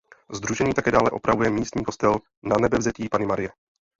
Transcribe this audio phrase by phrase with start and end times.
[0.33, 3.49] Sdružení také dále opravuje místní kostel Nanebevzetí Panny Marie.